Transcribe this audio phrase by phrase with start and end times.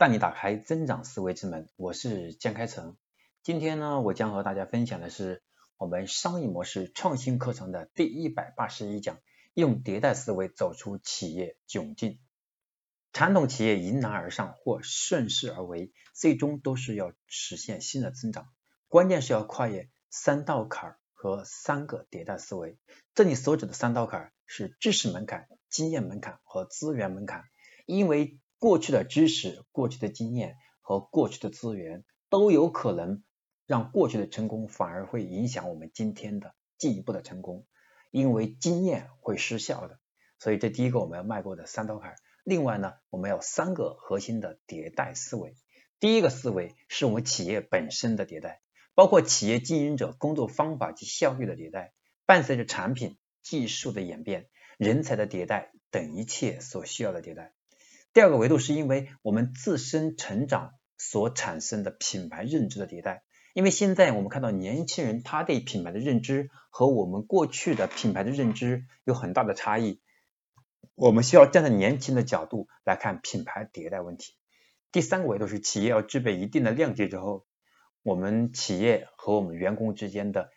[0.00, 2.96] 带你打开增长思维之门，我是江开成。
[3.42, 5.42] 今天呢，我将和大家分享的是
[5.76, 9.18] 我们商业模式创新课程的第一百八十一讲，
[9.52, 12.18] 用迭代思维走出企业窘境。
[13.12, 18.48] 传统企业迎难而上或顺势而为，最终都是要实现新的增长，
[18.88, 22.78] 关键是要跨越三道坎儿和三个迭代思维。
[23.14, 27.44] 这里所指的三道坎儿是知识门槛、经验门槛和资源门槛，
[27.84, 33.24] 因为过去的知识、过去的经验和过去的资源都有可能
[33.66, 37.66] 让过去的成功反而会影响我们今天的进一步的成功，
[38.10, 39.98] 因为经验会失效的。
[40.38, 42.16] 所以这第一个我们要迈过的三道坎。
[42.44, 45.56] 另外呢，我们有三个核心的迭代思维。
[45.98, 48.60] 第一个思维是我们企业本身的迭代，
[48.94, 51.94] 包括企业经营者工作方法及效率的迭代，
[52.26, 57.54] 伴随着产品技术的演变、人才的迭代等一切所需要的迭代。
[58.12, 63.22] 第二个维度是因为我们自身成长所产生的品牌认知的迭代，
[63.54, 70.00] 因为现在我们看到年轻人他对品牌的认知和我们过去的品牌的认知有很大的差异，
[70.96, 74.34] 我们需要站在年轻的角度来看品牌迭代问题。
[74.90, 77.46] 第三个维度是企业要具备一定的量级之后，
[78.02, 80.50] 我们企业和我们员工之间的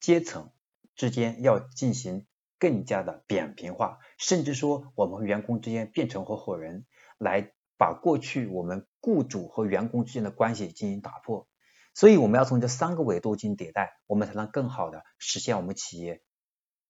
[0.00, 0.50] 阶层
[0.96, 2.26] 之间要进行
[2.58, 6.86] 更加的扁平化，甚至说我们和员工之间变成合伙人。
[7.18, 11.48] 来把过去我们雇主和员工之间的关系进行打破，
[11.94, 16.20] 所以我们要从这三个维度进行迭代，我们才能更好的实现我们企业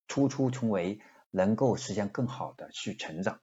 [0.09, 0.98] 突出重围，
[1.31, 3.39] 能够实现更好的去成长。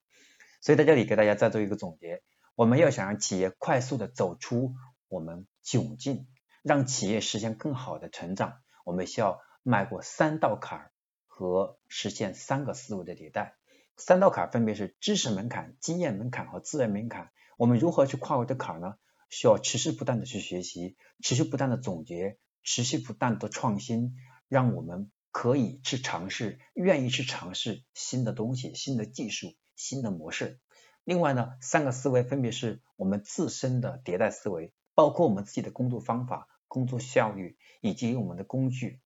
[0.60, 2.22] 所以在这里给大家再做一个总结，
[2.54, 4.74] 我们要想让企业快速的走出
[5.08, 6.26] 我们窘境，
[6.62, 10.92] 让企业实现更好的成长，我们需要迈过三道坎儿
[11.36, 13.56] 和实现三个思维的迭代。
[13.96, 17.32] 三道坎分别是知识门槛、经验门槛和资源门槛。
[17.56, 18.94] 我们如何去跨过这坎呢？
[19.30, 24.14] 需要持续不断的去学习，持续不断的总结，持续不断的创新，
[24.48, 30.60] 让我们可以去尝试，愿意去尝试新的东西、新的技术、新的模式。
[31.02, 39.00] 另外呢，三个思维分别是我们自身的迭代思维，包括我们自己的工作方法、工作效率，以及我们的工具，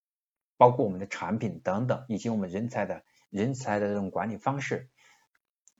[0.58, 3.02] 包括我们的产品等等，以及我们人才的。
[3.30, 4.88] 人才的这种管理方式。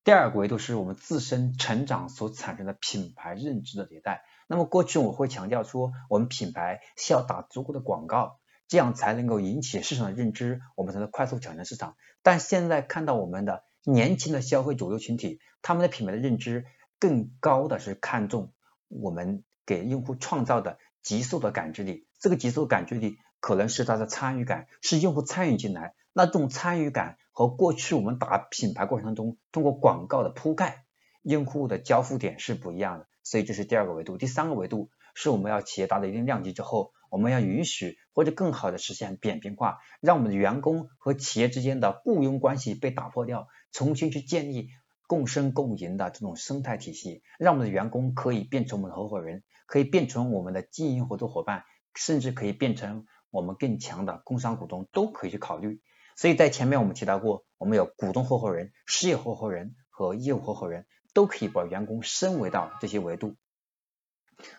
[0.05, 4.23] 第二个维度是我们自身成长所产生的品牌认知的迭代。
[4.47, 11.97] 那么过去我会强调说，我们品牌需要打足够的广告，这样才能够引起市场的认知，我们才能快速抢占市场。
[12.23, 16.67] 但现在看到我们的年轻的消费主流群体，他们的品牌的认知
[16.99, 18.53] 更高的是看重
[18.89, 22.07] 我们给用户创造的极速的感知力。
[22.21, 25.95] 这个极速感知力可能是他的参与感，是用户参与进来。
[26.13, 30.85] 那这种参与感和过去我们打品牌过程当中通过广告的铺盖，
[31.23, 34.19] 用户的交付点是不一样的，所以这是第二个维度。
[34.19, 44.69] 第三个维度是我们要企业达到一定量级之后，我们要允许或者更好的实现扁平化，让我们的员工和企业之间的雇佣关系被打破掉，重新去建立
[45.09, 51.65] 共生共赢的这种生态体系，让我们的员工可以变成我们的合伙人，可以变成我们的经营合作伙伴，
[51.95, 55.81] 甚至可以变成我们更强的工商股东，都可以去考虑。
[56.15, 63.37] 所以在前面我们提到过，我们有股东合伙人、事业合伙人和业务合伙人，都可以把员工升维到这些维度。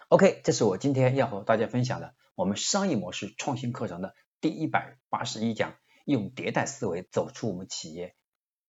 [0.07, 8.15] OK，这是我今天要和大家分享的我们商业模式创新课程的第一百八十一讲，用迭代思维走出我们企业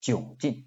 [0.02, 0.66] 窘境。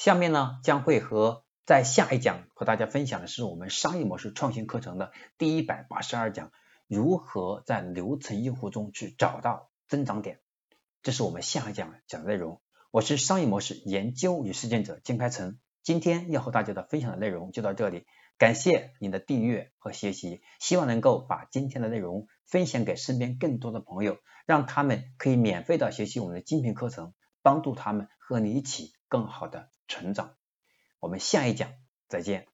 [0.00, 6.52] 下面呢将会和在下一讲和大家分享的是我们商业模式创新课程的第一百八十二讲，
[6.86, 10.40] 如何在流程用户中去找到增长点。
[11.02, 12.62] 这是我们下一讲讲的内容。
[12.90, 18.06] 我是商业模式研究与实践者金开成，今天要和大家的分享的内容就到这里，
[18.38, 27.12] 感谢您的订阅和学习，希望能够把今天的内容分享给身边更多的朋友，让他们可以免费的学习我们的精品课程，
[27.42, 30.36] 帮助他们和你一起更好的成长。
[31.00, 31.74] 我们下一讲
[32.08, 32.46] 再见。